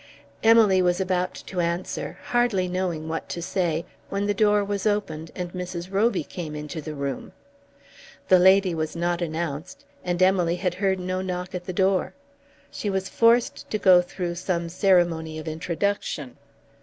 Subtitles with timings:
[0.43, 5.29] Emily was about to answer, hardly knowing what to say, when the door was opened
[5.35, 5.91] and Mrs.
[5.91, 7.33] Roby came into the room.
[8.27, 12.15] The lady was not announced, and Emily had heard no knock at the door.
[12.71, 16.35] She was forced to go through some ceremony of introduction.